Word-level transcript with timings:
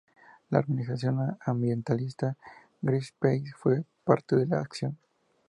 La 0.49 0.57
organización 0.57 1.37
ambientalista 1.45 2.35
Greenpeace 2.81 3.51
fue 3.55 3.83
parte 4.03 4.35
de 4.35 4.47
la 4.47 4.59
acción. 4.59 4.97